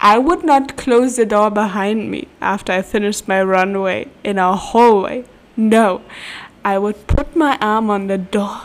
I 0.00 0.16
would 0.16 0.44
not 0.44 0.78
close 0.78 1.16
the 1.16 1.26
door 1.26 1.50
behind 1.50 2.10
me 2.10 2.28
after 2.40 2.72
I 2.72 2.80
finished 2.80 3.28
my 3.28 3.42
runway 3.42 4.08
in 4.24 4.38
our 4.38 4.56
hallway. 4.56 5.26
No, 5.58 6.00
I 6.64 6.78
would 6.78 7.06
put 7.06 7.36
my 7.36 7.58
arm 7.60 7.90
on 7.90 8.06
the 8.06 8.16
door 8.16 8.62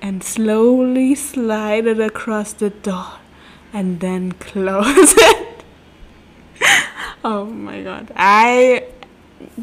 and 0.00 0.24
slowly 0.24 1.14
slide 1.14 1.86
it 1.86 2.00
across 2.00 2.54
the 2.54 2.70
door 2.70 3.18
and 3.72 4.00
then 4.00 4.32
close 4.32 5.14
it. 5.16 5.64
oh 7.24 7.46
my 7.46 7.82
god. 7.82 8.12
I 8.16 8.84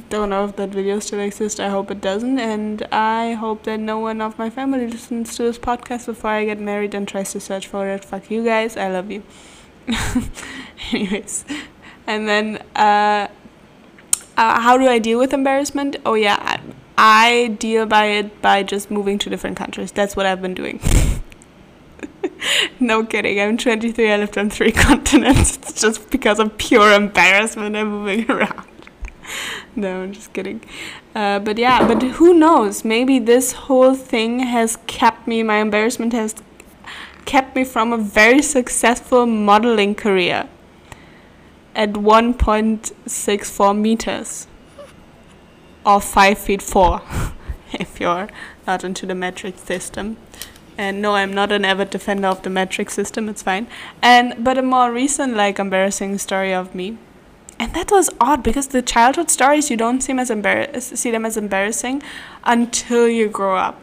don't 0.09 0.29
know 0.29 0.45
if 0.45 0.55
that 0.55 0.69
video 0.69 0.99
still 0.99 1.19
exists. 1.19 1.59
I 1.59 1.69
hope 1.69 1.91
it 1.91 2.01
doesn't. 2.01 2.39
And 2.39 2.83
I 2.91 3.33
hope 3.33 3.63
that 3.63 3.79
no 3.79 3.99
one 3.99 4.21
of 4.21 4.37
my 4.37 4.49
family 4.49 4.87
listens 4.87 5.35
to 5.37 5.43
this 5.43 5.59
podcast 5.59 6.05
before 6.05 6.31
I 6.31 6.45
get 6.45 6.59
married 6.59 6.93
and 6.93 7.07
tries 7.07 7.31
to 7.33 7.39
search 7.39 7.67
for 7.67 7.87
it. 7.87 8.03
Fuck 8.05 8.29
you 8.31 8.43
guys. 8.43 8.77
I 8.77 8.89
love 8.89 9.11
you. 9.11 9.23
Anyways. 10.91 11.45
And 12.07 12.27
then, 12.27 12.57
uh, 12.75 13.27
uh, 14.37 14.59
how 14.59 14.77
do 14.77 14.87
I 14.87 14.99
deal 14.99 15.19
with 15.19 15.33
embarrassment? 15.33 15.97
Oh, 16.05 16.15
yeah. 16.15 16.37
I, 16.39 16.59
I 16.97 17.47
deal 17.59 17.85
by 17.85 18.05
it 18.05 18.41
by 18.41 18.63
just 18.63 18.89
moving 18.91 19.17
to 19.19 19.29
different 19.29 19.57
countries. 19.57 19.91
That's 19.91 20.15
what 20.15 20.25
I've 20.25 20.41
been 20.41 20.53
doing. 20.53 20.79
no 22.79 23.03
kidding. 23.03 23.39
I'm 23.39 23.57
23. 23.57 24.11
I 24.11 24.17
lived 24.17 24.37
on 24.37 24.49
three 24.49 24.71
continents. 24.87 25.57
It's 25.57 25.81
just 25.81 26.09
because 26.09 26.39
of 26.39 26.57
pure 26.57 26.93
embarrassment 26.93 27.75
I'm 27.75 27.89
moving 27.89 28.29
around. 28.31 28.67
no, 29.75 30.03
I'm 30.03 30.13
just 30.13 30.33
kidding. 30.33 30.61
Uh, 31.13 31.39
but 31.39 31.57
yeah, 31.57 31.87
but 31.87 32.01
who 32.01 32.33
knows? 32.33 32.83
Maybe 32.83 33.19
this 33.19 33.51
whole 33.53 33.95
thing 33.95 34.39
has 34.39 34.77
kept 34.87 35.27
me, 35.27 35.43
my 35.43 35.57
embarrassment 35.57 36.13
has 36.13 36.35
kept 37.25 37.55
me 37.55 37.63
from 37.63 37.93
a 37.93 37.97
very 37.97 38.41
successful 38.41 39.25
modeling 39.25 39.93
career 39.93 40.49
at 41.75 41.93
1.64 41.93 43.77
meters 43.77 44.47
or 45.85 46.01
5 46.01 46.37
feet 46.37 46.61
4 46.61 47.01
if 47.73 47.99
you're 47.99 48.27
not 48.65 48.83
into 48.83 49.05
the 49.05 49.15
metric 49.15 49.57
system. 49.59 50.17
And 50.79 51.01
no, 51.01 51.15
I'm 51.15 51.33
not 51.33 51.51
an 51.51 51.65
avid 51.65 51.89
defender 51.89 52.29
of 52.29 52.41
the 52.43 52.49
metric 52.49 52.89
system. 52.89 53.27
It's 53.27 53.41
fine. 53.43 53.67
And 54.01 54.43
but 54.43 54.57
a 54.57 54.61
more 54.61 54.91
recent, 54.93 55.35
like 55.35 55.59
embarrassing 55.59 56.17
story 56.19 56.53
of 56.53 56.73
me, 56.73 56.97
and 57.59 57.73
that 57.73 57.91
was 57.91 58.09
odd 58.21 58.43
because 58.43 58.67
the 58.67 58.81
childhood 58.81 59.29
stories 59.29 59.69
you 59.69 59.75
don't 59.75 60.01
seem 60.01 60.19
as 60.19 60.29
embar- 60.29 60.81
see 60.81 61.11
them 61.11 61.25
as 61.25 61.35
embarrassing 61.35 62.01
until 62.45 63.09
you 63.09 63.27
grow 63.27 63.57
up. 63.57 63.81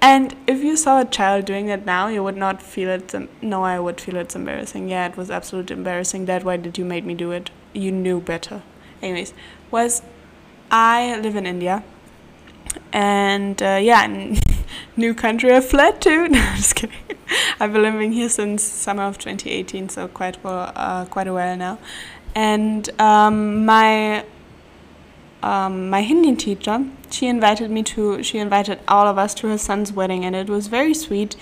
And 0.00 0.34
if 0.48 0.64
you 0.64 0.76
saw 0.76 1.00
a 1.00 1.04
child 1.04 1.44
doing 1.44 1.68
it 1.68 1.86
now, 1.86 2.08
you 2.08 2.24
would 2.24 2.36
not 2.36 2.62
feel 2.62 2.90
it. 2.90 3.14
no, 3.40 3.62
I 3.62 3.78
would 3.78 4.00
feel 4.00 4.16
it's 4.16 4.34
embarrassing. 4.34 4.88
Yeah, 4.88 5.06
it 5.06 5.16
was 5.16 5.30
absolutely 5.30 5.76
embarrassing. 5.76 6.24
Dad, 6.24 6.42
why 6.42 6.56
did 6.56 6.78
you 6.78 6.84
make 6.84 7.04
me 7.04 7.14
do 7.14 7.30
it? 7.30 7.50
You 7.72 7.92
knew 7.92 8.20
better. 8.20 8.62
Anyways, 9.02 9.34
was 9.70 10.02
I 10.70 11.18
live 11.20 11.36
in 11.36 11.46
India, 11.46 11.82
and 12.92 13.62
uh, 13.62 13.78
yeah, 13.80 14.06
new 14.96 15.14
country 15.14 15.52
I 15.54 15.60
fled 15.60 16.00
to. 16.02 16.28
No, 16.28 16.38
I'm 16.38 16.56
just 16.56 16.74
kidding. 16.74 16.96
I've 17.60 17.72
been 17.72 17.82
living 17.82 18.12
here 18.12 18.28
since 18.28 18.62
summer 18.62 19.02
of 19.04 19.18
2018, 19.18 19.88
so 19.88 20.08
quite 20.08 20.42
well, 20.42 20.72
uh, 20.74 21.04
quite 21.06 21.26
a 21.26 21.32
while 21.32 21.56
now. 21.56 21.78
And 22.34 22.88
um, 23.00 23.64
my 23.64 24.24
um, 25.42 25.88
my 25.88 26.02
Hindi 26.02 26.34
teacher, 26.34 26.84
she 27.10 27.26
invited 27.26 27.70
me 27.70 27.82
to, 27.84 28.22
she 28.22 28.38
invited 28.38 28.80
all 28.88 29.06
of 29.06 29.18
us 29.18 29.34
to 29.34 29.48
her 29.48 29.58
son's 29.58 29.92
wedding, 29.92 30.24
and 30.24 30.34
it 30.34 30.48
was 30.48 30.66
very 30.66 30.94
sweet. 30.94 31.36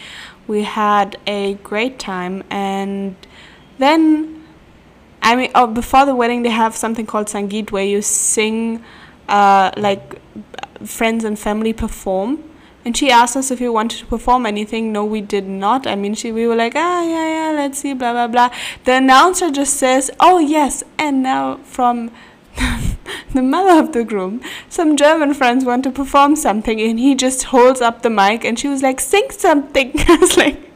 We 0.47 0.65
had 0.65 1.17
a 1.27 1.55
great 1.55 1.99
time, 1.99 2.45
and 2.51 3.17
then, 3.79 4.45
I 5.23 5.35
mean, 5.35 5.51
oh, 5.55 5.67
before 5.67 6.05
the 6.05 6.15
wedding, 6.15 6.43
they 6.43 6.51
have 6.51 6.77
something 6.77 7.07
called 7.07 7.29
Sangeet, 7.29 7.71
where 7.71 7.85
you 7.85 8.03
sing, 8.03 8.85
uh, 9.29 9.71
like 9.77 10.21
friends 10.85 11.25
and 11.25 11.39
family 11.39 11.73
perform 11.73 12.43
and 12.87 12.97
she 12.97 13.11
asked 13.11 13.37
us 13.37 13.51
if 13.51 13.59
we 13.59 13.69
wanted 13.69 13.99
to 13.99 14.07
perform 14.07 14.47
anything. 14.47 14.93
No, 14.93 15.05
we 15.05 15.21
did 15.21 15.49
not. 15.49 15.89
I 15.89 15.97
mean, 15.97 16.15
she 16.15 16.31
we 16.31 16.47
were 16.47 16.55
like, 16.55 16.75
ah, 16.77 17.03
yeah, 17.03 17.27
yeah, 17.37 17.57
let's 17.57 17.81
see, 17.81 17.95
blah 17.95 18.13
blah 18.13 18.29
blah. 18.29 18.51
The 18.85 18.93
announcer 18.93 19.51
just 19.51 19.75
says, 19.75 20.09
oh 20.21 20.39
yes, 20.39 20.85
and 20.97 21.21
now 21.21 21.57
from 21.65 22.13
the 23.35 23.43
mother 23.43 23.83
of 23.83 23.93
the 23.93 24.05
groom, 24.05 24.41
some 24.69 24.97
German 24.97 25.35
friends 25.35 25.65
want 25.65 25.83
to 25.83 25.91
perform 25.91 26.37
something, 26.37 26.81
and 26.81 27.01
he 27.01 27.17
just 27.17 27.43
holds 27.55 27.81
up 27.81 28.03
the 28.03 28.11
mic, 28.11 28.45
and 28.45 28.57
she 28.57 28.69
was 28.69 28.85
like, 28.85 29.01
sing 29.01 29.33
something. 29.33 29.91
I 30.09 30.17
was 30.21 30.37
like, 30.37 30.71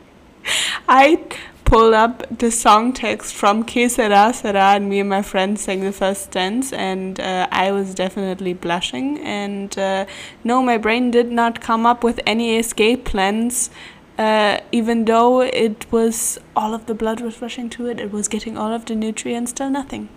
I 0.89 1.25
pulled 1.71 1.95
up 1.95 2.25
the 2.37 2.51
song 2.51 2.93
text 2.93 3.33
from 3.33 3.63
Que 3.63 3.89
Sera 3.89 4.33
Sera 4.35 4.75
and 4.75 4.89
me 4.89 4.99
and 4.99 5.09
my 5.09 5.23
friend 5.23 5.57
sang 5.57 5.83
the 5.85 5.93
first 5.93 6.33
dance 6.33 6.73
and 6.73 7.21
uh, 7.21 7.47
I 7.53 7.71
was 7.71 7.95
definitely 7.95 8.55
blushing 8.55 9.21
and 9.21 9.79
uh, 9.79 10.07
no 10.43 10.65
my 10.65 10.79
brain 10.79 11.13
did 11.13 11.31
not 11.31 11.61
come 11.61 11.87
up 11.87 12.03
with 12.03 12.19
any 12.27 12.57
escape 12.57 13.05
plans 13.05 13.71
uh, 14.19 14.59
even 14.73 15.05
though 15.05 15.43
it 15.43 15.87
was 15.93 16.41
all 16.57 16.75
of 16.75 16.87
the 16.87 16.95
blood 16.95 17.21
was 17.21 17.41
rushing 17.41 17.71
to 17.71 17.87
it 17.87 18.01
it 18.01 18.11
was 18.11 18.27
getting 18.27 18.59
all 18.59 18.73
of 18.73 18.87
the 18.87 18.97
nutrients 18.97 19.53
still 19.53 19.71
nothing. 19.71 20.09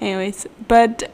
Anyways 0.00 0.46
but 0.66 1.10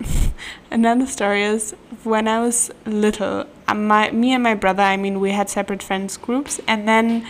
another 0.72 1.06
story 1.06 1.44
is 1.44 1.76
when 2.02 2.26
I 2.26 2.40
was 2.40 2.72
little, 2.84 3.46
uh, 3.68 3.74
my 3.74 4.10
me 4.10 4.32
and 4.34 4.42
my 4.42 4.54
brother, 4.54 4.82
I 4.82 4.96
mean, 4.96 5.18
we 5.20 5.30
had 5.30 5.48
separate 5.48 5.82
friends 5.82 6.18
groups, 6.18 6.60
and 6.66 6.86
then 6.86 7.26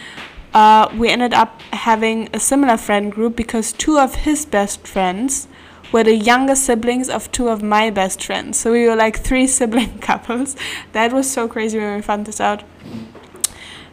uh, 0.56 0.90
we 0.96 1.10
ended 1.10 1.34
up 1.34 1.60
having 1.75 2.30
a 2.32 2.40
similar 2.40 2.78
friend 2.78 3.12
group 3.12 3.36
because 3.36 3.72
two 3.72 3.98
of 3.98 4.14
his 4.14 4.46
best 4.46 4.86
friends 4.86 5.48
were 5.92 6.02
the 6.02 6.16
younger 6.16 6.56
siblings 6.56 7.10
of 7.10 7.30
two 7.30 7.48
of 7.48 7.62
my 7.62 7.90
best 7.90 8.25
friends. 8.25 8.58
So 8.58 8.72
we 8.72 8.88
were 8.88 8.96
like 8.96 9.18
three 9.18 9.46
sibling 9.58 9.98
couples. 9.98 10.56
That 10.92 11.12
was 11.12 11.30
so 11.30 11.46
crazy 11.46 11.78
when 11.78 11.96
we 11.96 12.00
found 12.00 12.25
this 12.25 12.40
out. 12.40 12.62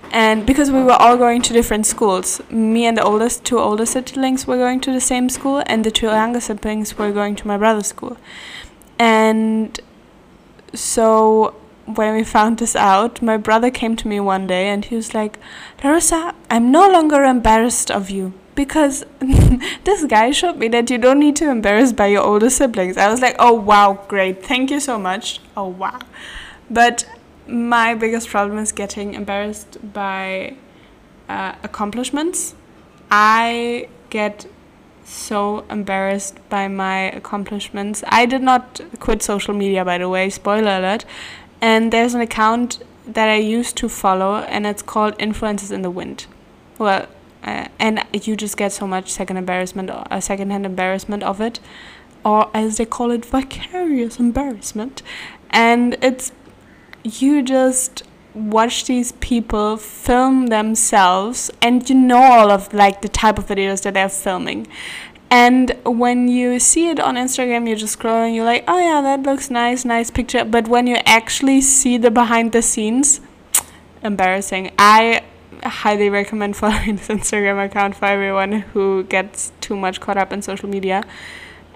And 0.10 0.46
because 0.46 0.72
we 0.72 0.82
were 0.82 0.94
all 0.94 1.18
going 1.18 1.42
to 1.42 1.52
different 1.52 1.86
schools, 1.86 2.42
me 2.50 2.86
and 2.86 2.96
the 2.96 3.04
oldest 3.04 3.44
two 3.44 3.60
older 3.60 3.86
siblings 3.86 4.48
were 4.48 4.58
going 4.58 4.80
to 4.82 4.94
the 4.94 5.02
same 5.02 5.28
school, 5.28 5.64
and 5.66 5.84
the 5.84 5.92
two 5.92 6.06
younger 6.06 6.40
siblings 6.40 6.98
were 6.98 7.12
going 7.12 7.36
to 7.36 7.48
my 7.48 7.58
brother's 7.58 7.88
school. 7.88 8.16
And 8.98 9.78
so 10.74 11.56
when 11.86 12.16
we 12.16 12.24
found 12.24 12.60
this 12.60 12.76
out, 12.76 13.22
my 13.22 13.38
brother 13.38 13.70
came 13.70 13.96
to 13.98 14.08
me 14.08 14.20
one 14.20 14.48
day 14.48 14.68
and 14.70 14.86
he 14.86 14.96
was 14.96 15.14
like, 15.14 15.38
Larissa, 15.84 16.34
I'm 16.50 16.72
no 16.72 16.90
longer 16.90 17.24
embarrassed 17.24 17.92
of 17.92 18.10
you 18.10 18.34
because 18.56 19.06
this 19.84 20.06
guy 20.06 20.32
showed 20.32 20.58
me 20.58 20.68
that 20.70 20.90
you 20.90 20.98
don't 20.98 21.20
need 21.20 21.36
to 21.38 21.50
embarrass 21.50 21.92
by 21.92 22.08
your 22.08 22.24
older 22.24 22.50
siblings. 22.50 22.98
I 22.98 23.10
was 23.10 23.22
like, 23.22 23.36
oh 23.40 23.54
wow, 23.54 24.06
great, 24.08 24.46
thank 24.46 24.72
you 24.72 24.80
so 24.80 24.98
much. 24.98 25.40
Oh 25.58 25.68
wow. 25.68 26.00
But 26.70 27.06
my 27.48 27.94
biggest 27.96 28.30
problem 28.30 28.58
is 28.60 28.72
getting 28.72 29.14
embarrassed 29.14 29.78
by 29.94 30.56
uh, 31.28 31.56
accomplishments. 31.64 32.56
I 33.12 33.90
get 34.10 34.46
so 35.06 35.66
embarrassed 35.70 36.38
by 36.50 36.68
my 36.68 37.12
accomplishments. 37.12 38.04
I 38.08 38.26
did 38.26 38.42
not 38.42 38.80
quit 39.00 39.22
social 39.22 39.54
media, 39.54 39.84
by 39.84 39.98
the 39.98 40.08
way, 40.08 40.30
spoiler 40.30 40.78
alert. 40.78 41.06
And 41.64 41.94
there's 41.94 42.14
an 42.14 42.20
account 42.20 42.84
that 43.08 43.30
I 43.30 43.38
used 43.38 43.78
to 43.78 43.88
follow, 43.88 44.36
and 44.36 44.68
it's 44.68 44.82
called 44.82 45.18
Influencers 45.18 45.72
in 45.72 45.82
the 45.82 45.90
Wild. 45.90 46.26
Well, 46.78 47.08
uh, 47.42 47.70
and 47.80 48.04
you 48.12 48.36
just 48.36 48.58
get 48.58 48.74
so 48.74 48.86
much 48.86 49.10
second 49.10 49.38
embarrassment, 49.38 49.90
a 49.90 50.14
uh, 50.14 50.20
secondhand 50.20 50.66
embarrassment 50.66 51.24
of 51.24 51.40
it, 51.40 51.62
or 52.26 52.52
as 52.54 52.76
they 52.76 52.86
call 52.86 53.12
it, 53.12 53.24
vicarious 53.24 54.20
embarrassment. 54.20 55.04
And 55.52 55.96
it's 56.02 56.34
you 57.02 57.42
just 57.42 58.04
watch 58.34 58.84
these 58.84 59.14
people 59.14 59.78
film 59.78 60.48
themselves 60.48 61.50
and 61.62 61.88
you 61.90 61.96
know 61.96 62.22
all 62.22 62.52
of 62.52 62.74
like 62.74 63.02
the 63.02 63.08
type 63.08 63.38
of 63.38 63.46
videos 63.46 63.84
that 63.84 63.94
they're 63.94 64.10
filming 64.10 64.68
and 65.34 65.76
when 65.84 66.28
you 66.28 66.60
see 66.60 66.90
it 66.90 67.00
on 67.00 67.16
instagram 67.16 67.68
you're 67.68 67.82
just 67.84 67.98
scrolling 67.98 68.36
you're 68.36 68.46
like 68.46 68.64
oh 68.68 68.80
yeah 68.80 69.02
that 69.02 69.24
looks 69.24 69.50
nice 69.50 69.84
nice 69.84 70.12
picture 70.12 70.46
but 70.46 70.68
when 70.68 70.86
you 70.86 70.96
actually 71.08 71.60
see 71.60 71.98
the 71.98 72.12
behind 72.12 72.52
the 72.52 72.62
scenes 72.62 73.20
embarrassing 74.04 74.72
i 74.78 75.24
highly 75.64 76.08
recommend 76.08 76.56
following 76.62 76.98
this 76.98 77.08
instagram 77.08 77.66
account 77.66 77.96
for 77.96 78.06
everyone 78.06 78.52
who 78.74 79.04
gets 79.06 79.52
too 79.60 79.76
much 79.76 80.00
caught 80.00 80.18
up 80.18 80.32
in 80.32 80.42
social 80.44 80.70
media 80.70 81.04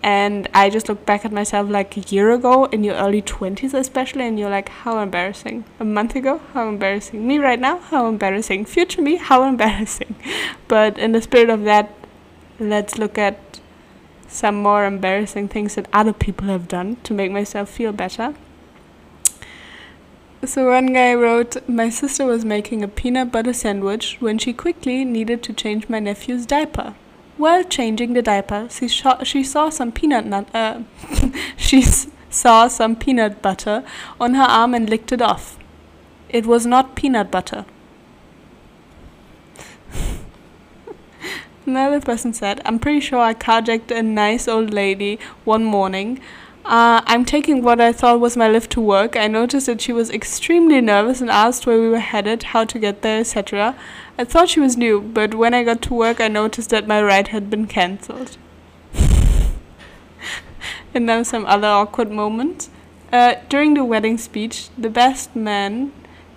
and 0.04 0.48
I 0.54 0.70
just 0.70 0.88
look 0.88 1.08
back 1.08 1.26
at 1.26 1.32
myself 1.32 1.70
like 1.70 1.98
a 1.98 2.02
year 2.02 2.32
ago 2.32 2.66
in 2.66 2.84
your 2.84 2.94
early 2.96 3.22
20s, 3.24 3.74
especially, 3.74 4.28
and 4.28 4.38
you're 4.40 4.50
like, 4.50 4.70
how 4.70 5.00
embarrassing. 5.00 5.66
A 5.80 5.84
month 5.84 6.16
ago, 6.16 6.40
how 6.54 6.70
embarrassing. 6.70 7.28
Me 7.28 7.40
right 7.40 7.60
now, 7.60 7.80
how 7.80 8.08
embarrassing. 8.08 8.66
Future 8.66 9.02
me, 9.02 9.16
how 9.16 9.44
embarrassing. 9.44 10.16
But 10.68 11.00
in 11.00 11.14
the 11.14 11.22
spirit 11.22 11.50
of 11.50 11.64
that, 11.64 11.92
let's 12.60 12.98
look 12.98 13.18
at 13.18 13.60
some 14.28 14.62
more 14.62 14.86
embarrassing 14.86 15.48
things 15.48 15.76
that 15.76 15.88
other 15.94 16.14
people 16.14 16.48
have 16.48 16.68
done 16.68 16.98
to 17.04 17.14
make 17.14 17.32
myself 17.32 17.70
feel 17.70 17.92
better. 17.92 18.36
So 20.46 20.70
one 20.70 20.94
guy 20.94 21.14
wrote, 21.14 21.68
My 21.68 21.90
sister 21.90 22.26
was 22.26 22.46
making 22.46 22.84
a 22.84 22.88
peanut 22.88 23.32
butter 23.32 23.54
sandwich 23.54 24.18
when 24.20 24.38
she 24.38 24.54
quickly 24.54 25.04
needed 25.04 25.42
to 25.44 25.54
change 25.54 25.90
my 25.90 26.00
nephew's 26.00 26.46
diaper. 26.46 26.94
While 27.38 27.64
changing 27.64 28.14
the 28.14 28.22
diaper, 28.22 28.68
she, 28.70 28.88
she 28.88 29.44
saw 29.44 29.70
some 29.70 29.92
peanut 29.92 30.26
nut. 30.26 30.48
Uh, 30.54 30.82
she 31.58 31.84
saw 32.30 32.68
some 32.68 32.96
peanut 32.96 33.42
butter 33.42 33.84
on 34.20 34.34
her 34.36 34.44
arm 34.44 34.74
and 34.74 34.90
licked 34.90 35.12
it 35.12 35.22
off. 35.22 35.58
It 36.30 36.46
was 36.46 36.66
not 36.66 36.96
peanut 36.96 37.32
butter. 37.32 37.66
Another 41.68 42.00
person 42.00 42.32
said, 42.32 42.62
I'm 42.64 42.80
pretty 42.80 43.02
sure 43.02 43.20
I 43.20 43.34
carjacked 43.34 43.92
a 43.92 44.02
nice 44.02 44.48
old 44.48 44.74
lady 44.74 45.20
one 45.44 45.66
morning. 45.66 46.22
Uh, 46.64 47.02
I'm 47.06 47.26
taking 47.26 47.62
what 47.62 47.82
I 47.82 47.92
thought 47.92 48.22
was 48.22 48.38
my 48.38 48.48
lift 48.48 48.72
to 48.72 48.82
work. 48.82 49.18
I 49.18 49.28
noticed 49.28 49.66
that 49.66 49.82
she 49.82 49.92
was 49.92 50.10
extremely 50.10 50.80
nervous 50.80 51.20
and 51.20 51.30
asked 51.30 51.68
where 51.68 51.78
we 51.78 51.90
were 51.90 52.00
headed, 52.00 52.44
how 52.44 52.64
to 52.64 52.80
get 52.80 53.02
there, 53.02 53.20
etc. 53.20 53.76
I 54.18 54.24
thought 54.24 54.48
she 54.48 54.62
was 54.62 54.78
new, 54.78 55.02
but 55.02 55.36
when 55.36 55.54
I 55.54 55.66
got 55.66 55.82
to 55.82 55.94
work, 55.94 56.22
I 56.22 56.30
noticed 56.30 56.70
that 56.70 56.88
my 56.88 57.04
ride 57.04 57.30
had 57.30 57.50
been 57.50 57.68
cancelled. 57.68 58.38
and 60.94 61.06
now 61.06 61.24
some 61.24 61.46
other 61.46 61.68
awkward 61.68 62.10
moments. 62.10 62.70
Uh, 63.12 63.36
during 63.50 63.74
the 63.74 63.84
wedding 63.84 64.18
speech, 64.18 64.70
the 64.78 64.90
best 64.90 65.36
man 65.36 65.92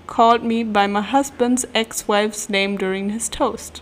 called 0.08 0.42
me 0.42 0.64
by 0.64 0.88
my 0.88 1.02
husband's 1.02 1.66
ex 1.72 2.08
wife's 2.08 2.48
name 2.48 2.76
during 2.76 3.10
his 3.10 3.28
toast. 3.28 3.80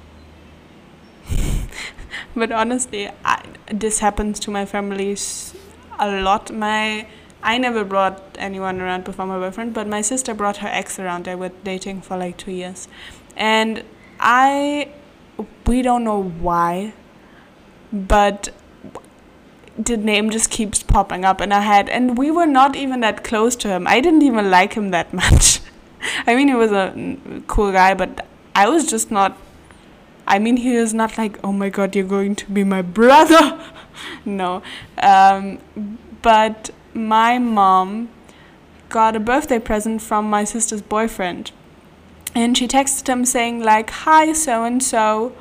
But 2.34 2.52
honestly, 2.52 3.10
I, 3.24 3.44
this 3.72 3.98
happens 4.00 4.40
to 4.40 4.50
my 4.50 4.64
family 4.64 5.16
a 5.98 6.20
lot. 6.20 6.52
My 6.52 7.06
I 7.42 7.58
never 7.58 7.84
brought 7.84 8.36
anyone 8.38 8.80
around 8.80 9.04
before 9.04 9.26
my 9.26 9.38
boyfriend, 9.38 9.72
but 9.74 9.86
my 9.86 10.00
sister 10.00 10.34
brought 10.34 10.58
her 10.58 10.68
ex 10.68 10.98
around. 10.98 11.24
They 11.24 11.34
were 11.34 11.52
dating 11.62 12.02
for 12.02 12.16
like 12.16 12.36
two 12.36 12.52
years. 12.52 12.88
And 13.36 13.84
I, 14.18 14.90
we 15.66 15.82
don't 15.82 16.02
know 16.02 16.20
why, 16.22 16.94
but 17.92 18.48
the 19.78 19.96
name 19.96 20.30
just 20.30 20.50
keeps 20.50 20.82
popping 20.82 21.24
up 21.24 21.40
in 21.40 21.52
our 21.52 21.62
head. 21.62 21.88
And 21.88 22.18
we 22.18 22.32
were 22.32 22.46
not 22.46 22.74
even 22.74 23.00
that 23.00 23.22
close 23.22 23.54
to 23.56 23.68
him. 23.68 23.86
I 23.86 24.00
didn't 24.00 24.22
even 24.22 24.50
like 24.50 24.74
him 24.74 24.90
that 24.90 25.12
much. 25.22 25.60
I 26.26 26.34
mean, 26.34 26.48
he 26.48 26.54
was 26.54 26.72
a 26.72 27.42
cool 27.46 27.70
guy, 27.70 27.94
but 27.94 28.26
I 28.54 28.68
was 28.68 28.86
just 28.86 29.10
not. 29.10 29.36
I 30.28 30.38
mean, 30.38 30.58
he 30.58 30.76
was 30.76 30.92
not 30.92 31.16
like, 31.16 31.38
oh 31.42 31.52
my 31.52 31.70
god, 31.70 31.96
you're 31.96 32.04
going 32.04 32.36
to 32.36 32.46
be 32.50 32.62
my 32.62 32.82
brother. 32.82 33.58
no. 34.26 34.62
Um, 34.98 35.58
but 36.20 36.70
my 36.92 37.38
mom 37.38 38.10
got 38.90 39.16
a 39.16 39.20
birthday 39.20 39.58
present 39.58 40.02
from 40.02 40.28
my 40.28 40.44
sister's 40.44 40.82
boyfriend. 40.82 41.50
And 42.34 42.56
she 42.58 42.68
texted 42.68 43.08
him 43.08 43.24
saying 43.24 43.62
like 43.62 43.88
hi 43.90 44.32
so 44.34 44.64
and 44.64 44.82
so 44.82 45.34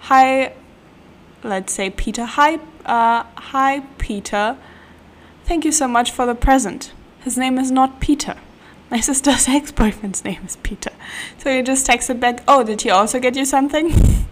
hi 0.00 0.52
let's 1.42 1.72
say 1.72 1.88
peter. 1.88 2.26
Hi 2.26 2.56
uh, 2.84 3.24
hi 3.36 3.80
peter. 3.96 4.58
Thank 5.44 5.64
you 5.64 5.72
so 5.72 5.88
much 5.88 6.10
for 6.10 6.26
the 6.26 6.34
present. 6.34 6.92
His 7.20 7.38
name 7.38 7.58
is 7.58 7.70
not 7.70 7.98
peter. 7.98 8.36
My 8.90 9.00
sister's 9.00 9.48
ex-boyfriend's 9.58 10.22
name 10.22 10.42
is 10.44 10.56
peter. 10.56 10.92
So 11.38 11.50
he 11.50 11.62
just 11.62 11.86
texted 11.86 12.20
back 12.20 12.44
oh 12.46 12.62
did 12.62 12.82
he 12.82 12.90
also 12.90 13.18
get 13.18 13.36
you 13.36 13.46
something 13.46 14.23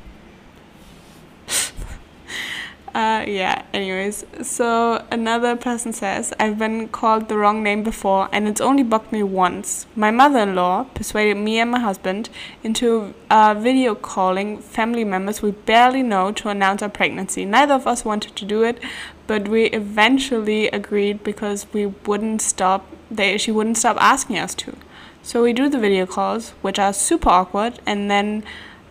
Yeah, 3.26 3.62
anyways. 3.72 4.24
So 4.42 5.04
another 5.10 5.56
person 5.56 5.92
says, 5.92 6.32
I've 6.38 6.58
been 6.58 6.88
called 6.88 7.28
the 7.28 7.36
wrong 7.36 7.62
name 7.62 7.82
before 7.82 8.28
and 8.32 8.48
it's 8.48 8.60
only 8.60 8.82
bugged 8.82 9.12
me 9.12 9.22
once. 9.22 9.86
My 9.94 10.10
mother 10.10 10.40
in 10.40 10.54
law 10.54 10.84
persuaded 10.94 11.36
me 11.36 11.58
and 11.60 11.70
my 11.70 11.80
husband 11.80 12.30
into 12.62 13.14
uh, 13.30 13.54
video 13.54 13.94
calling 13.94 14.58
family 14.58 15.04
members 15.04 15.42
we 15.42 15.52
barely 15.52 16.02
know 16.02 16.32
to 16.32 16.48
announce 16.48 16.82
our 16.82 16.88
pregnancy. 16.88 17.44
Neither 17.44 17.74
of 17.74 17.86
us 17.86 18.04
wanted 18.04 18.36
to 18.36 18.44
do 18.44 18.62
it, 18.62 18.82
but 19.26 19.48
we 19.48 19.66
eventually 19.66 20.68
agreed 20.68 21.22
because 21.22 21.66
we 21.72 21.86
wouldn't 21.86 22.42
stop, 22.42 22.86
they, 23.10 23.38
she 23.38 23.50
wouldn't 23.50 23.78
stop 23.78 23.96
asking 24.00 24.38
us 24.38 24.54
to. 24.56 24.76
So 25.22 25.42
we 25.42 25.52
do 25.52 25.68
the 25.68 25.78
video 25.78 26.06
calls, 26.06 26.50
which 26.62 26.78
are 26.78 26.92
super 26.92 27.28
awkward, 27.28 27.78
and 27.86 28.10
then 28.10 28.42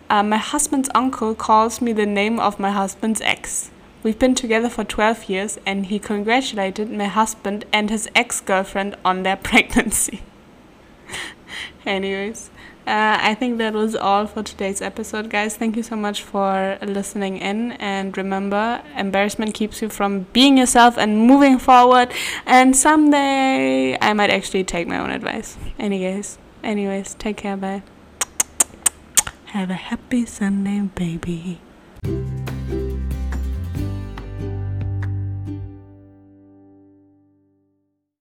uh, 0.09 0.23
my 0.23 0.37
husband's 0.37 0.89
uncle 0.95 1.35
calls 1.35 1.81
me 1.81 1.91
the 1.91 2.05
name 2.05 2.39
of 2.39 2.59
my 2.59 2.71
husband's 2.71 3.21
ex. 3.21 3.71
We've 4.03 4.17
been 4.17 4.33
together 4.33 4.69
for 4.69 4.83
12 4.83 5.29
years, 5.29 5.59
and 5.63 5.85
he 5.85 5.99
congratulated 5.99 6.89
my 6.91 7.05
husband 7.05 7.65
and 7.71 7.89
his 7.91 8.09
ex 8.15 8.41
girlfriend 8.41 8.95
on 9.05 9.21
their 9.23 9.35
pregnancy. 9.49 10.21
Anyways, 11.85 12.49
uh, 12.87 13.17
I 13.21 13.35
think 13.35 13.59
that 13.59 13.73
was 13.73 13.95
all 13.95 14.25
for 14.25 14.41
today's 14.41 14.81
episode, 14.81 15.29
guys. 15.29 15.55
Thank 15.55 15.75
you 15.75 15.83
so 15.83 15.95
much 15.95 16.23
for 16.23 16.79
listening 16.81 17.37
in. 17.37 17.73
And 17.73 18.17
remember, 18.17 18.81
embarrassment 18.95 19.53
keeps 19.53 19.83
you 19.83 19.89
from 19.89 20.25
being 20.33 20.57
yourself 20.57 20.97
and 20.97 21.19
moving 21.19 21.59
forward. 21.59 22.11
And 22.47 22.75
someday 22.75 23.97
I 24.01 24.13
might 24.13 24.31
actually 24.31 24.63
take 24.63 24.87
my 24.87 24.97
own 24.97 25.11
advice. 25.11 25.57
Anyways, 25.77 26.39
anyways, 26.63 27.13
take 27.15 27.37
care. 27.37 27.57
Bye. 27.57 27.83
Have 29.45 29.69
a 29.69 29.75
happy 29.75 30.25
Sunday, 30.25 30.81
baby. 30.95 31.59